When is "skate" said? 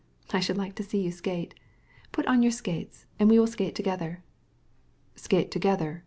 1.11-1.53, 3.51-3.75, 5.15-5.51